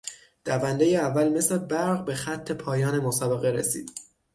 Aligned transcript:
دوندهی 0.45 0.97
اول 0.97 1.29
مثل 1.29 1.57
برق 1.57 2.05
به 2.05 2.13
خط 2.15 2.51
پایان 2.51 2.99
مسابقه 2.99 3.49
رسید. 3.51 3.91